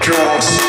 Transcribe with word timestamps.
Just 0.00 0.61